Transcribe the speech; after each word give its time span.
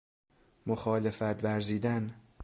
مخالفت 0.65 1.43
ورزیدن 1.43 2.13